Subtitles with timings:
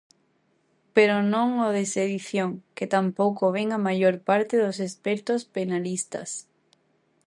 [0.95, 6.29] Pero non o de sedición, que tampouco ven a maior parte dos expertos penalistas.